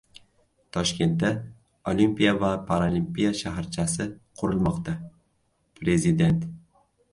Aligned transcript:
Toshkentda 0.77 1.29
“Olimpiya 1.91 2.33
va 2.45 2.49
Paralimpiya 2.71 3.35
shaharchasi” 3.43 4.09
qurilmoqda— 4.43 4.99
Prezident 5.83 6.45